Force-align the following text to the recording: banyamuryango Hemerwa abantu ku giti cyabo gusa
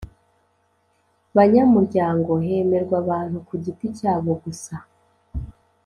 banyamuryango 1.35 2.31
Hemerwa 2.45 2.95
abantu 3.03 3.37
ku 3.47 3.53
giti 3.63 3.87
cyabo 3.97 4.31
gusa 4.43 4.75